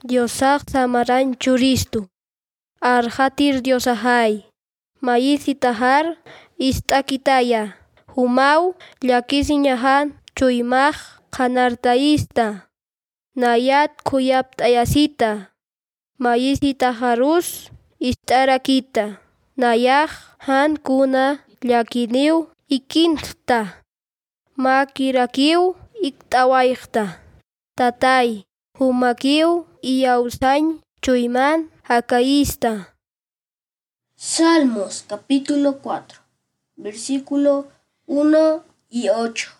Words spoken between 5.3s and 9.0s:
tahar istakitaya. Humau